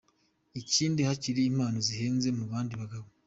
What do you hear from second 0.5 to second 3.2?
Ikindi yakira impano zihenze ku bandi bagabo.